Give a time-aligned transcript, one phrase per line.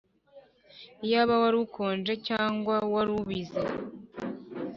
[1.05, 3.61] Iyaba wari ukonje cyangwa wari ubize!